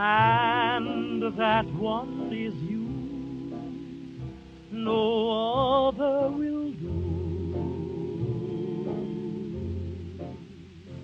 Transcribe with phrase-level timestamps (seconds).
[0.00, 2.80] And that one is you.
[4.70, 6.88] No other will do.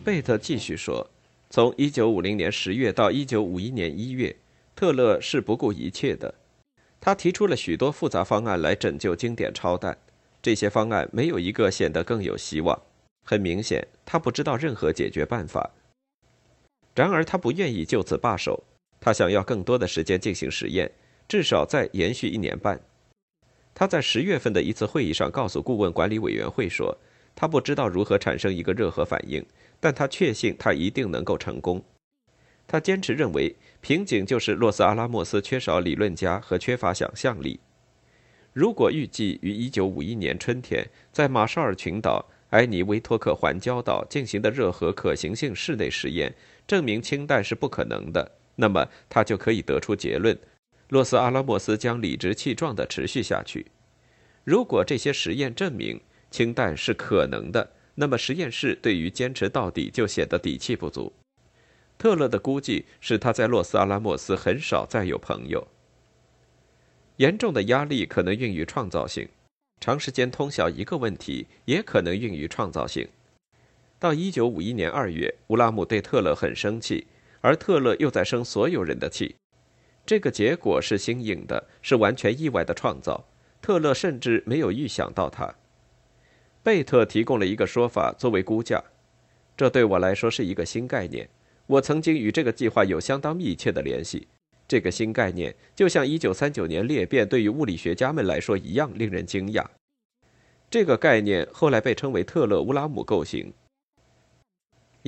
[0.02, 1.06] 贝特继续说
[1.50, 4.36] ：“从1950年10月到1951年1月，
[4.74, 6.34] 特勒是不顾一切的。
[6.98, 9.98] 他提出了许多复杂方案来拯救经典超弹，
[10.40, 12.80] 这些方案没有一个显得更有希望。
[13.24, 15.70] 很明显，他不知道任何解决办法。
[16.94, 18.64] 然而，他不愿意就此罢手。”
[19.00, 20.90] 他想要更多的时间进行实验，
[21.28, 22.80] 至少再延续一年半。
[23.74, 26.96] 他在十月份的一次会议上告诉顾问管理委员会说，
[27.34, 29.44] 他不知道如何产生一个热核反应，
[29.78, 31.84] 但他确信他一定能够成功。
[32.66, 37.60] 他坚持认为，瓶颈就是洛斯阿拉莫斯缺少理论家和缺乏想象力。
[38.52, 46.34] 如果预计于1951年春天在马绍尔群岛埃尼维托克环礁岛进行的热核可行性室内实验
[46.66, 48.32] 证明氢弹是不可能的。
[48.56, 50.36] 那么他就可以得出结论：
[50.88, 53.66] 洛斯阿拉莫斯将理直气壮地持续下去。
[54.44, 61.12] 如果这些实验证明氢弹是可能的，那么实验室对于坚持到底就显得底气不足。
[61.98, 65.66] 特勒的估计是他在洛斯阿拉莫斯很少再有朋友。
[67.16, 69.26] 严重的压力可能孕育创造性，
[69.80, 73.08] 长时间通晓一个问题也可能孕育创造性。
[73.98, 77.06] 到1951年2月，乌拉姆对特勒很生气。
[77.46, 79.36] 而特勒又在生所有人的气，
[80.04, 83.24] 这个结果是新颖的，是完全意外的创造。
[83.62, 85.54] 特勒甚至没有预想到它。
[86.64, 88.82] 贝特提供了一个说法作为估价，
[89.56, 91.28] 这对我来说是一个新概念。
[91.68, 94.26] 我曾经与这个计划有相当密切的联系。
[94.66, 99.64] 这个新概念就像1939年裂变对于物理学家们来说一样令人惊讶。
[100.68, 103.52] 这个概念后来被称为特勒乌拉姆构型。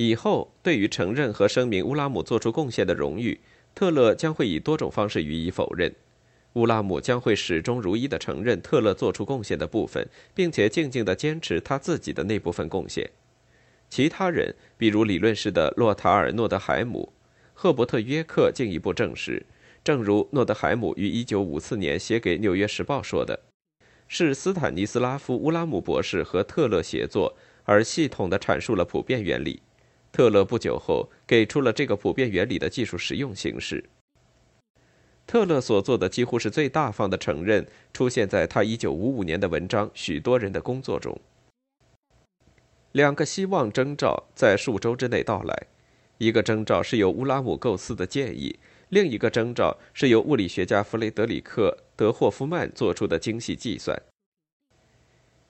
[0.01, 3.37] 以后，对于承认和声明乌拉姆做出贡献的荣誉，
[3.75, 5.93] 特勒将会以多种方式予以否认。
[6.53, 13.09] 乌拉姆将会始终如一地承认特勒做出贡献的部分，并且静静地坚持他自己的那部分贡献。
[13.89, 17.11] 其他人，比如理论式的洛塔尔·诺德海姆、
[17.53, 19.45] 赫伯特·约克，进一步证实，
[19.83, 23.37] 正如诺德海姆于1954年写给《纽约时报》说的，
[24.07, 27.35] 是斯坦尼斯拉夫·乌拉姆博士和特勒协作，
[27.65, 29.61] 而系统地阐述了普遍原理。
[30.11, 33.83] 特勒不久后给出了这个普遍原理的技术实用形式。
[35.27, 41.19] 特勒所做的几乎是最大方的承认，出现在他1955年的文章《许多人的工作》中。
[42.93, 45.67] 两个希望征兆在数周之内到来：
[46.17, 48.57] 一个征兆是由乌拉姆构思的建议，
[48.89, 54.01] 另一个征兆是由物理学家弗雷德里克·德霍夫曼做出的精细计算。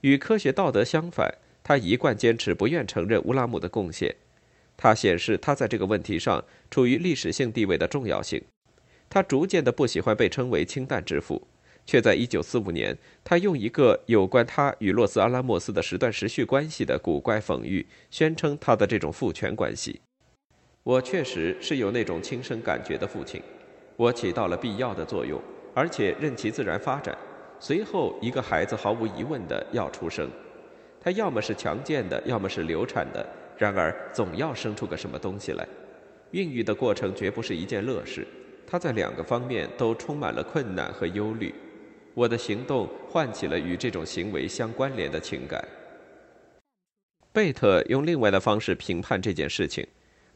[0.02, 1.34] 与科学道德相反，
[1.64, 4.14] 他一贯坚持不愿承认乌拉姆的贡献。
[4.82, 6.42] 它显示他在这个问题上
[6.72, 8.42] 处于历史性地位的重要性。
[9.10, 11.46] 他逐渐的不喜欢被称为氢弹之父，
[11.86, 20.00] 却在1945年，他用一个有关他与洛斯阿拉莫斯的时断时续关系的古怪讽喻，宣称他的这种父权关系。
[20.84, 23.42] 我确实是有那种亲身感觉的父亲，
[23.98, 25.42] 我起到了必要的作用，
[25.74, 27.18] 而且任其自然发展。
[27.60, 30.30] 随后，一个孩子毫无疑问的要出生，
[31.02, 33.28] 他要么是强健的，要么是流产的。
[33.60, 35.68] 然而，总要生出个什么东西来。
[36.32, 38.26] 孕育的过程绝不是一件乐事，
[38.66, 41.54] 它在两个方面都充满了困难和忧虑。
[42.14, 45.62] 我的行动唤起了与这种行为相关联的情感。
[47.34, 49.86] 贝特用另外的方式评判这件事情，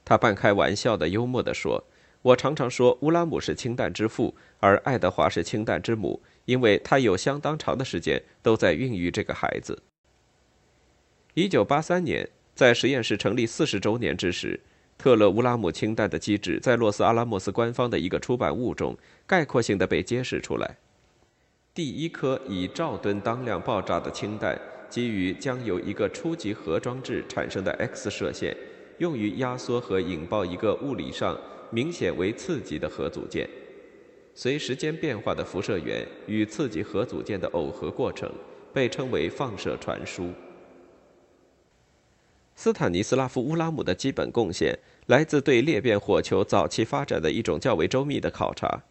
[0.04, 1.82] 他半开玩笑的、幽默地说
[2.22, 9.82] ：“我常常说乌拉姆是氢弹之父，而爱德华是氢弹之母，因为他有相当长的时间都在孕育这个孩子。”
[11.36, 12.30] 一九八三年。
[12.56, 14.60] 在实验室成立四十周年之时，
[14.98, 18.96] 特勒乌拉姆氢弹的机制在洛斯阿拉莫斯官方的一个出版物中
[19.26, 20.78] 概括性的被揭示出来。
[21.74, 24.56] 第一颗以兆吨当量爆炸的氢弹，
[24.88, 28.56] 基于将由一个初级核装置产生的 X 射线，
[29.00, 31.36] 用于压缩和引爆一个物理上
[31.72, 33.50] 明显为刺激的核组件。
[34.36, 38.32] 随时间变化的辐射源与刺激核组件的耦合过程，
[38.72, 40.32] 被称为放射传输。
[42.56, 44.78] 斯坦尼斯拉夫·乌拉姆的基本贡献
[45.08, 48.84] 来自对裂变火球早期发展的一种较为周密的考察。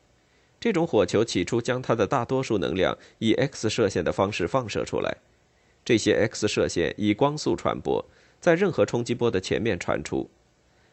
[0.60, 5.16] 这种火球起初将它的大多数能量以 X 射线的方式放射出来，
[5.84, 8.04] 这些 X 射线以光速传播，
[8.40, 10.30] 在任何冲击波的前面传出。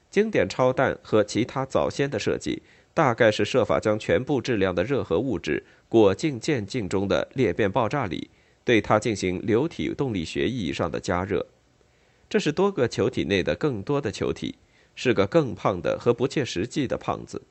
[0.10, 2.63] 经典超弹和其他早先的设计，
[2.95, 8.31] 大概是设法将全部质量的热核物质裹进渐进中的裂变爆炸里，
[8.63, 11.45] 对它进行流体动力学意义上的加热。
[12.30, 14.56] 这是多个球体内的更多的球体，
[14.94, 17.42] 是个更胖的和不切实际的胖子。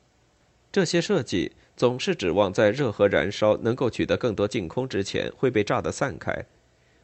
[0.71, 6.45] 这些设计总是指望在热核燃烧能够取得更多净空之前会被炸得散开。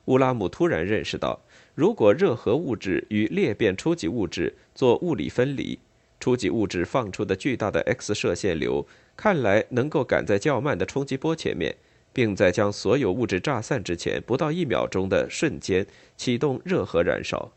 [0.05, 1.41] 乌拉姆突然认识到，
[1.73, 5.79] 如果热核物质与裂变初级物质做物理分离，
[6.19, 8.87] 初级物质放出的巨大的 X 射线流
[9.17, 11.75] 看来能够赶在较慢的冲击波前面，
[12.13, 15.85] 并在将所有物质炸散之前不到一秒钟的瞬间
[16.15, 17.51] 启动热核燃烧。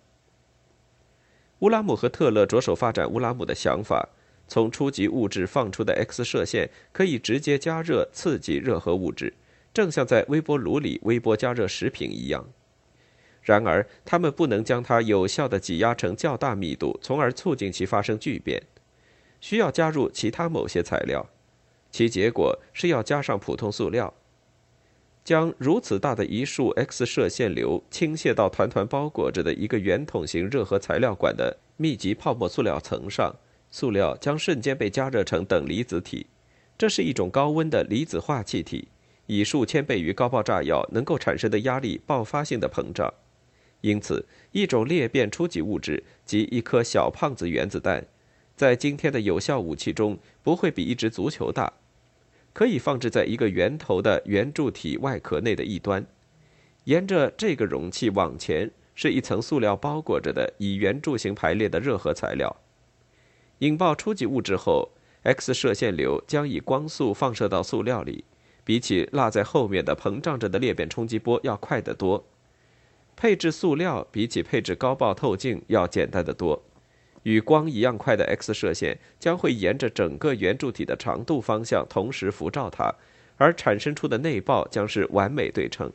[1.60, 4.08] 乌拉姆和特勒着手发展乌拉姆的想法。
[4.50, 9.34] 从初级物质放出的 X 射线可以直接加热刺激热核物质，
[9.74, 12.48] 正像在微波炉里微波加热食品一样。
[13.42, 18.62] 然而，他们不能将它有效地挤压成较大密度，从而促进其发生聚变。
[19.40, 21.28] 需要加入其他某些材料，
[21.90, 24.14] 其结果是要加上普通塑料。
[25.28, 33.36] 将如此大的一束 X 射线流倾泻到团团包裹着的一个圆筒形热核材料管的密集泡沫塑料层上。
[33.70, 36.28] 塑料将瞬间被加热成等离子体，
[36.78, 38.88] 这是一种高温的离子化气体，
[39.26, 43.12] 以数千倍于高爆炸药能够产生的压力爆发性的膨胀。
[43.82, 48.06] 因此，一种裂变初级物质及一颗小胖子原子弹，
[48.56, 51.70] 在今天的有效武器中不会比一只足球大，
[52.58, 56.04] 可以放置在一个圆头的圆柱体外壳内的一端。
[56.86, 62.56] 沿着这个容器往前是一层塑料包裹着的以圆柱形排列的热核材料。
[63.60, 64.90] 引爆初级物质后
[65.22, 68.24] ，X 射线流将以光速放射到塑料里，
[68.64, 72.26] 比起落在后面的膨胀着的裂变冲击波要快得多。
[73.14, 76.64] 配置塑料比起配置高爆透镜要简单得多。
[77.22, 82.94] 与光一样快的 X 射线将会沿着整个圆柱体的长度方向同时辐照它，
[83.36, 85.92] 而产生出的内爆将是完美对称。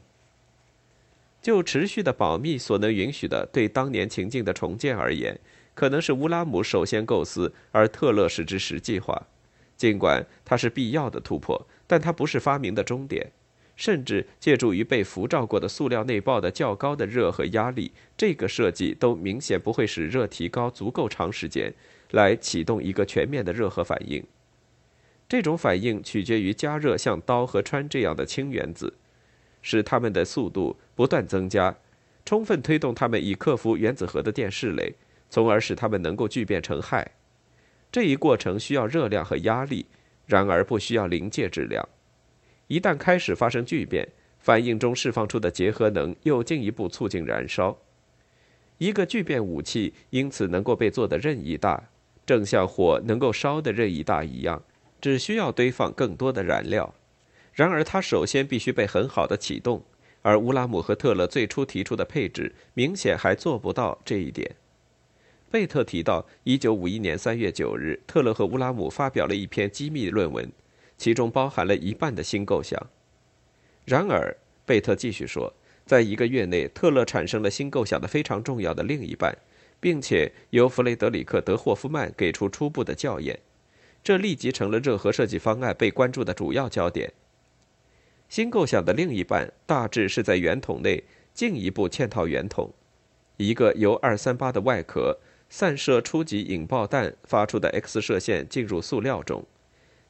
[1.41, 5.39] 就持续的保密所能允许的对当年情境的重建而言。
[5.75, 9.25] 可能是乌拉姆首先构思，而特勒使之实际化。
[9.75, 13.31] 尽管它是必要的突破，但它不是发明的终点。
[13.75, 21.73] 甚至借助于被辐照过的塑料内爆的较高的热和压力，这个设计都明显不会使热提高足够长时间
[22.11, 24.23] 来启动一个全面的热核反应。
[25.27, 28.93] 这种反应取决于加热像氘和氚这样的氢原子，
[29.61, 31.75] 使它们的速度不断增加，
[32.25, 34.95] 充分推动它们以克服原子核的电势垒。
[35.29, 37.03] 从而使它们能够聚变成氦。
[37.91, 39.87] 这一过程需要热量和压力，
[40.27, 41.89] 然而不需要临界质量。
[42.67, 44.07] 一旦开始发生聚变，
[44.39, 47.77] 反应中释放出的结合能又进一步促进燃烧。
[48.77, 51.89] 一个聚变武器因此能够被做得任意大，
[52.25, 54.63] 正像火能够烧得任意大一样，
[54.99, 56.93] 只需要堆放更多的燃料。
[57.53, 59.83] 然而，它首先必须被很好的启动，
[60.23, 64.55] 而乌拉姆和特勒最初提出的配置明显还做不到这一点。
[65.51, 70.51] 贝特提到，1951年3月9日，特勒和乌拉姆发表了一篇机密论文，
[71.03, 72.81] 其中包含了一半的新构想。
[73.83, 75.53] 然而，贝特继续说，
[75.85, 79.37] 在一个月内，特勒产生了新构想的非常重要的另一半，
[79.81, 83.37] 并且由弗雷德里克·德霍夫曼给出初步的校验，
[84.01, 87.11] 这立即成了热核设计方案被关注的主要焦点。
[88.29, 92.73] 新构想的另一半大致是在圆筒内进一步嵌套圆筒，
[93.35, 95.19] 一个由238的外壳。
[95.49, 99.45] 散射初级引爆弹发出的 X 射线进入塑料中，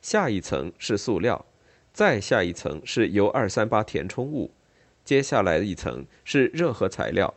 [0.04, 1.46] 下一层是塑料，
[1.94, 4.52] 再下一层是铀二三八填充物，
[5.06, 7.34] 接下来一层是热核材料，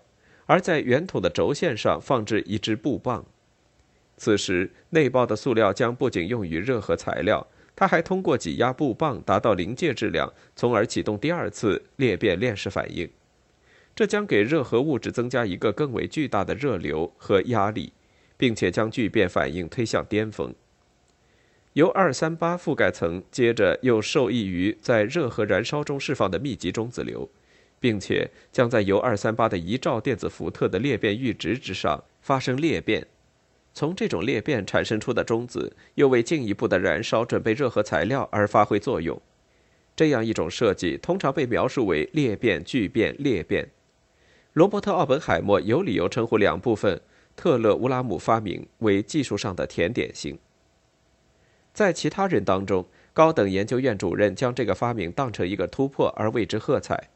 [0.47, 3.25] 而在圆筒的轴线上放置一支布棒。
[4.17, 7.47] 此时内爆的塑料将不仅用于热核材料，
[7.77, 13.09] 它还通过挤压布棒达到临界质量，从而启动第二次裂变链式反应。
[13.95, 17.93] 这将给热核物质增加一个更为巨大的热流和压力。
[18.39, 20.55] 并且将聚变反应推向巅峰。
[21.77, 27.29] 由二三八覆盖层接着又受益于在热核燃烧中释放的密集中子流，
[27.79, 33.07] 并且将在由二三八的一兆电子伏特的裂变阈值之上发生裂变。
[33.75, 39.21] 从这种裂变产生出的中子又为进一步的燃烧准备热核材料而发挥作用。
[39.95, 43.69] 这样一种设计通常被描述为裂变聚变裂变。
[44.55, 46.99] 罗伯特·奥本海默有理由称呼两部分。
[47.37, 50.39] 特勒乌拉姆发明为技术上的甜点型。
[51.77, 57.11] 在其他人当中，高等研究院主任将这个发明当成一个突破而为之喝彩。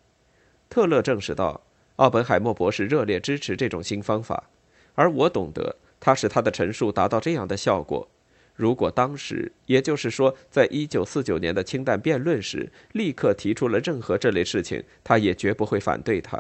[0.69, 1.63] 特勒证实到，
[1.97, 4.51] 奥本海默博士热烈支持这种新方法，
[4.95, 8.07] 而我懂得他使他的陈述达到这样的效果。
[8.55, 16.39] 如果当时，也就是说，在一九四九年的氢弹辩论时，立刻提出了任何这类事情，他也绝不会反对他。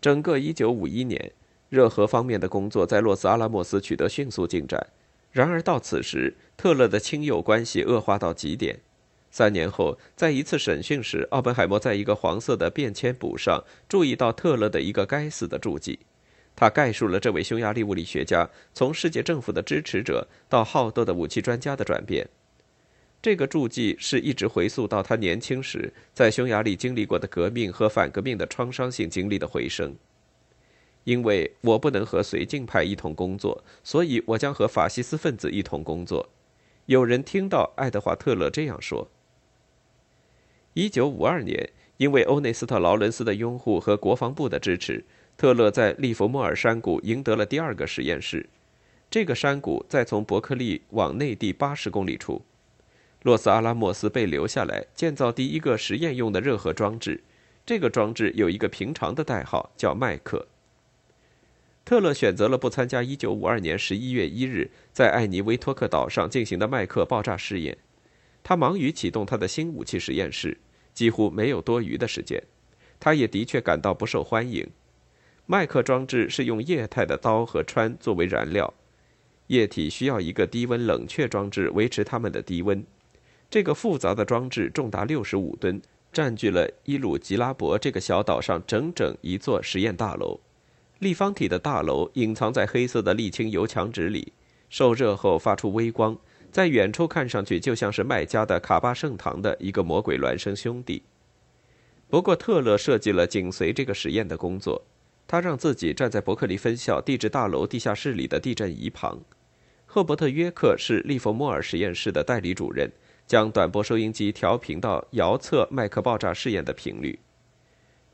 [0.00, 1.30] 整个一九五一年，
[1.68, 4.86] 热核方面的工作在洛斯阿拉莫斯取得迅速进展。
[5.32, 8.80] 然而到此时，特勒的亲友关系恶化到极点。
[9.30, 16.00] 三年后，在一次审讯时，奥本海默在一个黄色的便签簿上注意到特勒的一个该死的注记。
[16.56, 22.28] 他概述了这位匈牙利物理学家从世界政府的支持者到好斗的武器专家的转变。
[23.22, 29.94] 这个注记是一直回溯到他年轻时在匈牙利经历过的革命和反革命的创伤性经历的回声。
[31.10, 36.28] 因为我不能和绥靖派一同工作，所以我将和法西斯分子一同工作。
[36.86, 39.10] 有人听到爱德华·特勒这样说。
[40.74, 45.04] 一九五二年，因为欧内斯特·劳伦斯的拥护和国防部的支持，
[45.36, 48.48] 特勒在利弗莫尔山谷赢得了第二个实验室。
[49.10, 52.40] 这个山谷在从伯克利往内地八十公里处。
[53.22, 57.24] 洛斯阿拉莫斯被留下来建造第一个实验用的热核装置。
[57.66, 60.46] 这个装置有一个平常的代号，叫麦克。
[61.84, 67.76] 特勒选择了不参加1952年11月1日在艾尼维托克岛上进行的麦克爆炸试验，
[68.42, 70.56] 他忙于启动他的新武器实验室，
[70.94, 72.40] 几乎没有多余的时间。
[73.00, 74.68] 他也的确感到不受欢迎。
[75.46, 78.72] 麦克装置是用液态的氘和氚作为燃料，
[79.48, 82.84] 液体需要一个低温冷却装置维持它们的低温。
[83.50, 85.82] 这个复杂的装置重达65吨，
[86.12, 90.38] 占据了伊鲁吉拉伯这个小岛上整整一座实验大楼。
[91.00, 94.34] 立方体的大楼隐藏在黑色的沥青油墙纸里，
[94.68, 96.16] 受热后发出微光，
[96.52, 101.02] 在远处看上去就像是麦家的卡巴圣堂的一个魔鬼孪生兄弟。
[102.10, 104.84] 不过，特勒设计了紧随这个实验的工作，
[105.26, 109.18] 他让自己站在伯克利分校地质大楼地下室里的地震仪旁。
[109.86, 112.90] 赫伯特·约克是利弗莫尔实验室的代理主任，
[113.26, 117.18] 将短波收音机调频到遥测麦克爆炸试验的频率。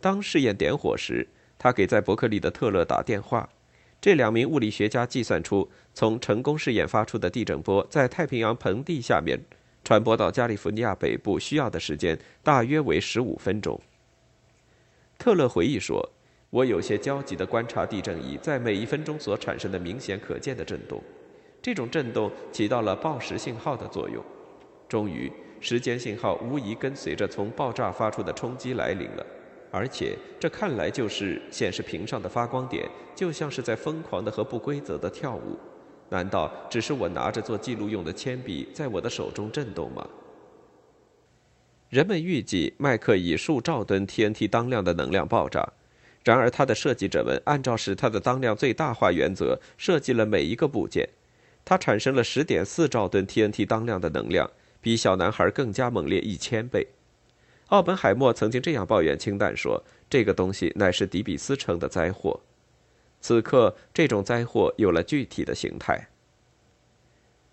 [0.00, 1.26] 当试验点火时，
[1.59, 3.49] 他给在伯克利的特勒打电话，
[4.01, 9.41] 这两名物理学家计算出，从成功试验发出的地震波在太平洋盆地下面
[9.83, 13.81] 传播到加利福尼亚北部需要的时间大约为十五分钟。
[15.19, 16.11] 特勒回忆说
[16.51, 21.03] ：“我有些焦急地观察地震仪在每一分钟所产生的明显可见的震动，
[21.63, 24.23] 这种震动起到了报时信号的作用。
[24.89, 29.27] 终于，时间信号无疑跟随着从爆炸发出的冲击来临了。”
[29.76, 35.59] 而且，这看来就是显示屏上的发光点，就像是在疯狂的和不规则的跳舞。
[36.09, 40.09] 难道只是我拿着做记录用的铅笔在我的手中震动吗？
[41.90, 45.68] 人们预计麦克以数兆吨 TNT 当量的能量爆炸，
[46.25, 51.06] 然而他的设计者们按照使它的当量最大化原则设计了每一个部件，
[51.66, 56.87] 它产生了10.4兆吨 TNT 当量的能量，比小男孩更加猛烈一千倍。
[57.68, 62.40] 奥本海默曾经这样抱怨氢弹说：“这个东西乃是迪比斯城的灾祸。”
[63.20, 66.08] 此刻，这种灾祸有了具体的形态。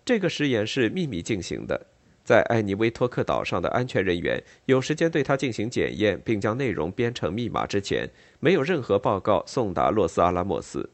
[0.04, 1.86] 这个实验是秘密进行的，
[2.22, 10.90] 在艾尼威托克岛上的安全人员有时间对它进行检验，并将内容编成密码之前，没有任何报告送达洛斯阿拉莫斯。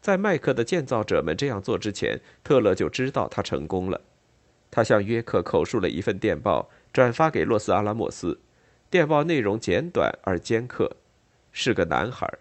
[0.00, 4.00] 在麦克的建造者们这样做之前，特勒就知道他成功了。
[4.72, 6.68] 他向约克口述了一份电报。
[6.94, 8.38] 转发给洛斯阿拉莫斯，
[8.88, 10.96] 电报内容简短而尖刻，
[11.50, 12.32] 是个男孩。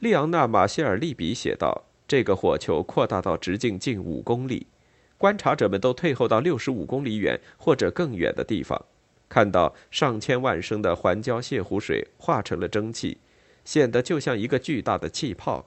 [0.00, 4.66] 利昂纳·马歇尔利比写道：“这个火球扩大到直径近五公里，
[5.16, 8.84] 观察者们都退后到六十五公里远或者更远的地方，
[9.30, 13.16] 看到上千万升的环礁泻湖水化成了蒸汽，
[13.64, 15.64] 显得就像一个巨大的气泡。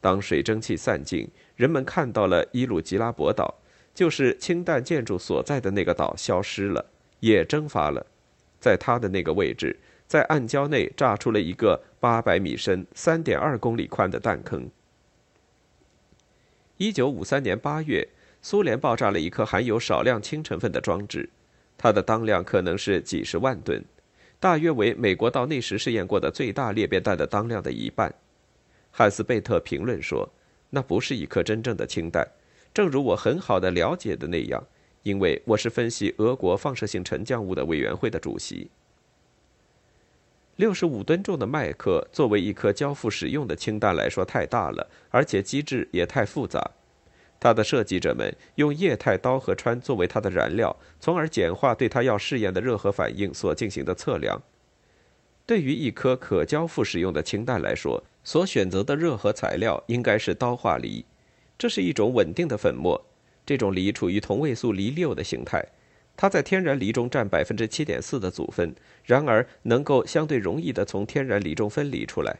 [0.00, 3.56] 当水蒸气散尽，人们看到了伊鲁吉拉伯岛。”
[3.98, 6.86] 就是氢弹建筑所在的那个岛消失了，
[7.18, 8.06] 也蒸发了，
[8.60, 9.76] 在它的那个位置，
[10.06, 14.70] 在暗礁内炸出了一个八百米深、三点二公里宽的弹坑。
[16.76, 18.06] 一九五三年八月，
[18.40, 21.28] 苏联爆炸了一颗含有少量氢成分的装置，
[21.76, 23.84] 它的当量可能是几十万吨，
[24.38, 28.14] 大约为美国到那时试验过的最大裂变弹的当量的一半。
[28.92, 30.30] 汉斯贝特评论说
[30.70, 32.24] ：“那不是一颗真正的氢弹。”
[32.78, 34.64] 正如我很好的了解的那样，
[35.02, 38.70] 因为我是分析俄国放射性沉降物的委员会的主席。
[40.54, 46.70] 六十五吨重的麦克作为一颗交付使用的氢弹来说太大了，而且机制也太复杂。
[47.40, 54.40] 它的设计者们用液态氘和氚作为它的燃料，从而简化对它要试验的热核反应所进行的测量。
[55.44, 61.04] 对于一颗可交付使用的氢弹来说，所选择的热核材料应该是氘化锂，
[61.58, 63.04] 这是一种稳定的粉末。
[63.44, 65.66] 这种锂处于同位素锂六的形态，
[66.16, 68.74] 它在天然锂中占百分之七点四的组分，
[69.04, 72.38] 然而能够相对容易地从天然锂中分离出来。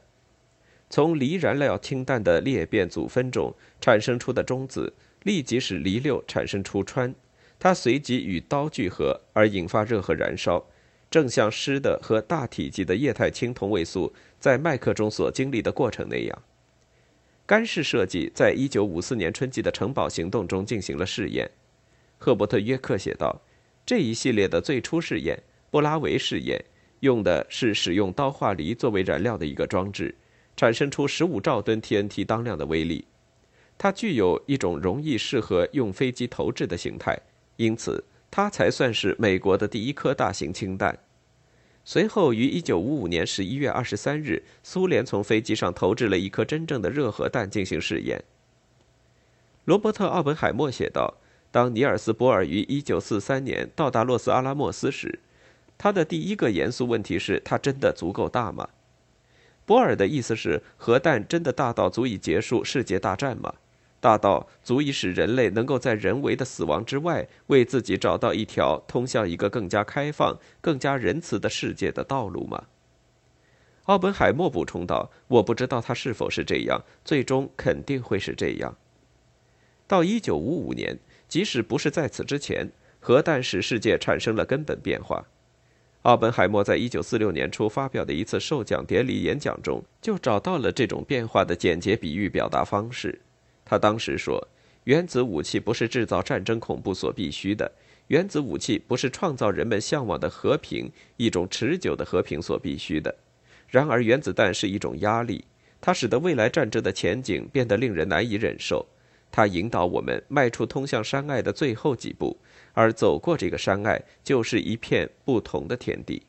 [0.91, 4.95] 从锂燃料氢弹的裂变组分中产生出的中子，
[5.25, 7.15] 立即使锂六产生出氚，
[7.59, 10.65] 它随即与氘聚合而引发热核燃烧。
[11.11, 16.43] 正像湿的和大体积的液态氢同位素在麦克中所经历的过程那样，
[17.49, 21.51] 干式设计在一九五四年春季的城堡行动中进行了试验。
[22.19, 23.41] 赫伯特·约克写道
[23.87, 26.63] ：“这一系列的最初试验——布拉维试验，
[27.01, 30.15] 用的是使用氘化锂作为燃料的一个装置，
[30.59, 33.07] 产生出十五兆吨 TNT 当量的威力。
[33.79, 37.19] 它具有一种容易适合用飞机投掷的形态，
[37.57, 40.99] 因此。”它才算是美国的第一颗大型氢弹。
[41.91, 48.23] 随后于1955年11月23日，苏联从飞机上投掷了一颗真正的热核弹进行试验。
[49.65, 51.15] 罗伯特·奥本海默写道
[51.51, 55.21] ：“当尼尔斯·波尔于1943年到达洛斯阿拉莫斯时，
[55.79, 58.69] 他的第一个严肃问题是：它真的足够大吗？”
[59.65, 63.55] 波尔的意思是：核弹真的大到足以结束世界大战吗？
[64.01, 72.65] 大到足以使人类能够在人为的死亡之外，为自己找到一条通向一个更加开放、更加仁慈的世界的道路吗？
[73.85, 78.77] 奥本海默补充道：“我不知道它是否是这样，最终肯定会是这样。”
[79.89, 85.25] 到1955年，即使不是在此之前，核弹使世界产生了根本变化。
[86.03, 93.21] 奥本海默在1946年初发表的一次授奖典礼演讲中，就找到了这种变化的简洁比喻表达方式。
[93.69, 94.49] 他当时说
[94.85, 97.71] ：“原子武器不是制造战争恐怖所必须的，
[98.07, 103.15] 原子武器不是创造人们向往的和平，一种持久的和平所必须的。
[103.69, 105.45] 然而，原子弹是一种压力，
[105.83, 108.87] 它使得未来战争的前景变得令人难以忍受。
[109.31, 112.39] 它引导我们迈出通向山隘的最后几步，
[112.73, 116.23] 而走过这个山隘，就是一片不同的天地。”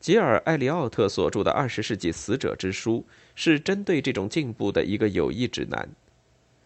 [0.00, 3.04] 吉尔·艾利奥特所著的《二十世纪死者之书》
[3.40, 5.88] 是针对这种进步的一个有益指南。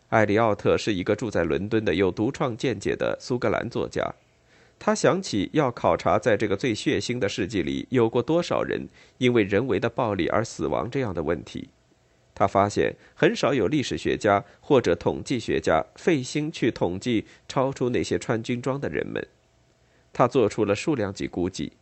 [0.08, 4.14] 艾利奥特是一个住在伦敦的有独创见解的苏格兰作家。
[4.78, 11.68] 他想起要考察在这个最血腥的世纪里有过多少人因为人为的暴力而死亡这样的问题。
[12.34, 19.22] 他发现很少有历史学家或者统计学家费心去统计超出那些穿军装的人们。
[20.10, 21.72] 他做出了数量级估计。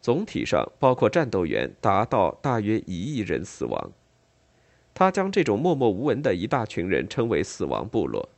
[0.00, 3.90] 总体上，包括战斗员，达到大约一亿人死亡。
[4.98, 8.28] 他将这种默默无闻的一大群人称为“死亡部落”。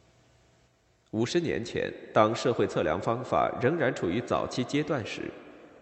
[1.13, 5.23] 五十年前，当社会测量方法仍然处于早期阶段时，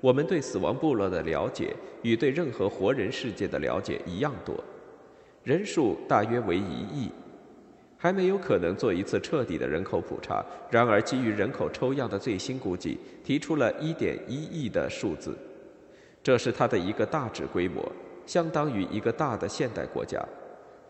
[0.01, 4.55] 我们对死亡部落的了解与对任何活人世界的了解一样多，
[5.43, 7.11] 人数大约为一亿。
[7.97, 15.37] 还没有可能做一次彻底的人口普查，然而基于人口抽样的最新估计，提出了一点一亿的数字。
[16.23, 17.85] 这是它的一个大致规模，
[18.27, 20.25] 相当于一个大的现代国家，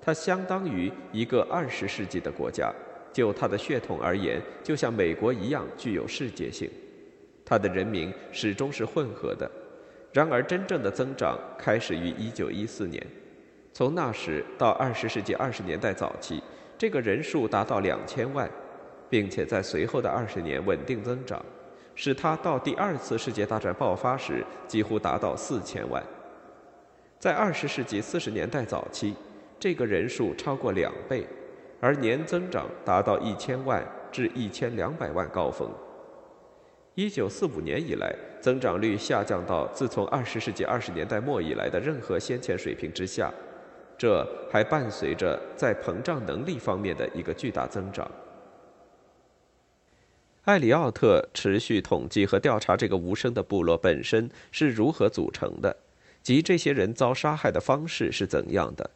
[0.08, 2.72] 它相当于一个二十世纪的国家。
[3.12, 6.70] 就它的血统而言，就像美国一样具有世界性。
[7.44, 9.50] 它的人民始终是混合的。
[10.10, 13.06] 然而，真正的增长开始于1914年，
[13.74, 16.42] 从那时到二十世纪二十年代早期，
[16.78, 18.50] 这个人数达到两千万，
[19.10, 21.44] 并且在随后的二十年稳定增长。
[21.94, 26.02] 使它到第二次世界大战爆发时几乎达到四千万。
[27.18, 29.14] 在二十世纪四十年代早期，
[29.60, 31.26] 这个人数超过两倍，
[31.80, 35.68] 而年增长达到一千万至一千两百万高峰。
[36.94, 43.32] 一九四五年以来，增长率下降到自从二十世纪二十年代末以来的任何先前水平之下，
[43.96, 48.10] 这还伴随着在膨胀能力方面的一个巨大增长。
[50.44, 55.76] 艾里奥特持续统计和调查这个无声的部落本身是如何组成的，
[56.22, 58.90] 及这些人遭杀害的方式是怎样的。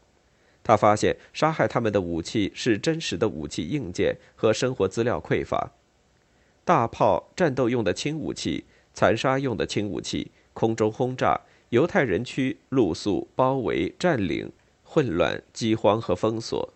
[0.64, 5.72] 他发现，杀害他们的武器是真实的武器硬件和生活资料匮乏，
[6.64, 14.52] 大炮、战斗用的轻武器、残杀用的轻武器、空中轰炸、犹太人区露宿、包围、占领、
[14.84, 16.72] 混乱、饥荒和封锁。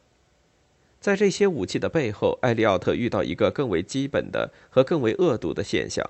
[0.98, 6.04] 在这些武器的背后，艾利奥特遇到一个更为基本的和更为恶毒的现象：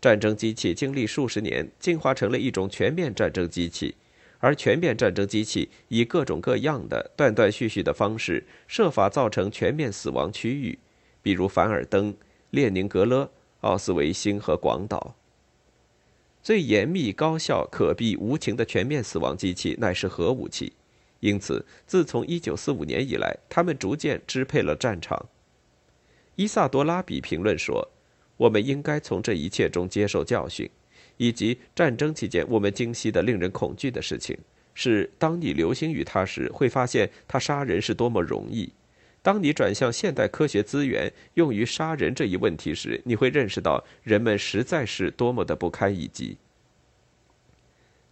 [0.00, 3.96] 战争机器经历数十年，进化成了一种全面战争机器，
[4.38, 10.78] 而全面战争机器以各种各样的断断续续的方式，设法造成全面死亡区域，
[11.22, 12.14] 比如凡尔登、
[12.50, 15.14] 列宁格勒、奥斯维辛和广岛。
[16.42, 20.72] 最严密、高效、可避、无情的全面死亡机器乃是核武器，
[21.20, 25.26] 因此，自从1945年以来，他们逐渐支配了战场。
[26.36, 27.88] 伊萨多拉比评论说。
[28.38, 30.70] 我们应该从这一切中接受教训，
[31.18, 34.36] 以及战争期间我们惊悉的令人恐惧的事情
[34.72, 38.70] 是：当你流行于他时，会发现他杀人是多么容易；
[39.20, 46.38] 当你转向现代科学资源用于杀人这一问题时，你会认识到人们实在是多么的不堪一击。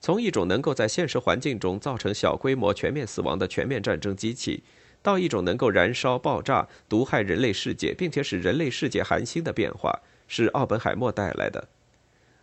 [0.00, 4.62] 从一种能够在现实环境中造成小规模全面死亡的全面战争机器。
[5.02, 11.68] 到一种能够燃烧、爆炸、毒害人类世界，并且使人类世界寒心的变化，是奥本海默带来的。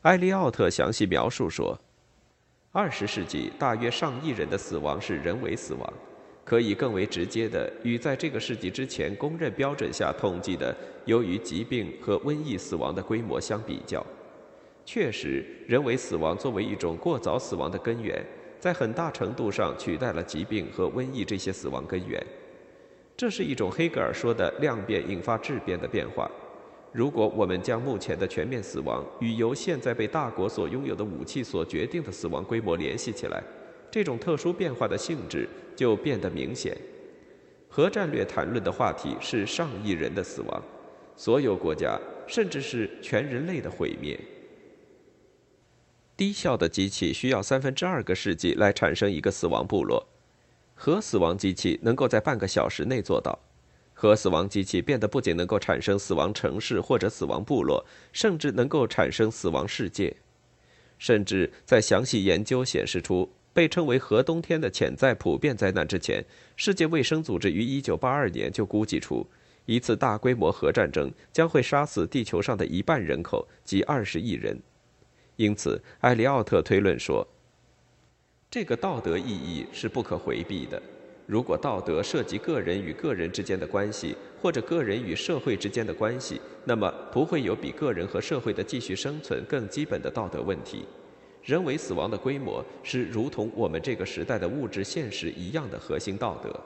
[0.04, 1.80] 艾利奥特详细描述说，
[2.74, 5.94] 二十世纪大约上亿人的死亡是人为死亡，
[6.44, 14.06] 可以更为直接的与在这个世纪之前公认标准下统计的由于疾病和瘟疫死亡的规模相比较。
[14.84, 18.22] 确实，人为死亡作为一种过早死亡的根源，
[18.60, 22.22] 在很大程度上取代了疾病和瘟疫这些死亡根源。
[23.16, 26.30] 这是一种黑格尔说的量变引发质变的变化。
[26.94, 33.44] 如果我们将目前的全面死亡与由现在被大国所拥有的武器所决定的死亡规模联系起来，
[33.90, 36.78] 这种特殊变化的性质就变得明显。
[37.68, 40.64] 核战略谈论的话题是上亿人的死亡，
[41.16, 44.20] 所有国家，甚至是全人类的毁灭。
[46.16, 50.08] 低效的机器需要三分之二个世纪来产生一个死亡部落。
[50.76, 53.40] 核死亡机器能够在半个小时内做到。
[54.04, 60.14] 核死亡机器变得不仅能够产生死亡城市或者死亡部落，甚至能够产生死亡世界。
[61.00, 66.22] 甚至在详细研究显示出被称为“核冬天”的潜在普遍灾难之前，
[66.58, 69.26] 世界卫生组织于1982年就估计出，
[69.66, 74.62] 一次大规模核战争将会杀死地球上的一半人口，即20亿人。
[75.38, 77.26] 因此，埃里奥特推论说。
[78.52, 80.84] 这个道德意义是不可回避的。
[81.26, 90.86] 如果道德涉及个人与个人之间的关系，或者个人与社会之间的关系，那么不会有比个人和社会的继续生存更基本的道德问题。
[91.44, 96.58] 人为死亡的规模是如同我们这个时代的物质现实一样的核心道德。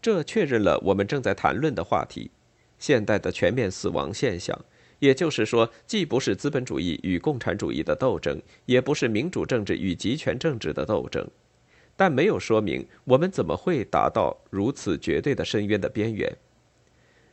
[0.00, 2.30] 这确认了我们正在谈论的话题：
[2.78, 4.58] 现代的全面死亡现象。
[4.98, 11.26] 也就是说，既不是资本主义与共产主义的斗争，也不是民主政治与集权政治的斗争，
[11.96, 16.36] 但没有说明我们怎么会达到如此绝对的深渊的边缘。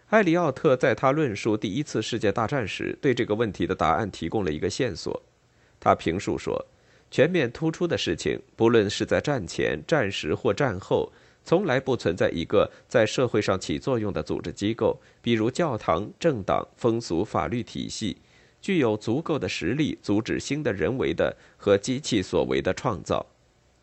[0.08, 5.21] 艾里奥特在他论述第一次世界大战时，对这个问题的答案提供了一个线索。
[5.80, 6.65] 他评述说，
[7.12, 11.12] 全面突出的事情，不论是在战前、战时或战后。
[11.45, 18.15] 从来不存在一个在社会上起作用的组织机构，比如教堂、政党、风俗、法律体系，
[18.62, 23.26] 具有足够的实力阻止新的人为的和机器所为的创造、